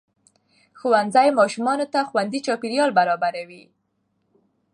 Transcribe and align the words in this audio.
ښوونځی 0.79 1.29
ماشومانو 1.39 1.85
ته 1.93 1.99
خوندي 2.09 2.39
چاپېریال 2.45 2.91
برابروي 2.99 3.63